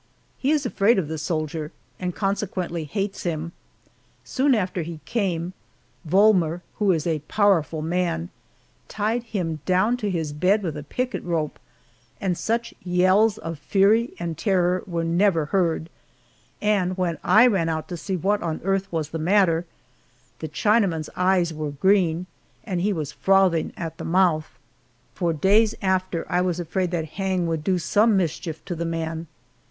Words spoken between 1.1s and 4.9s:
soldier, and consequently hates him. Soon after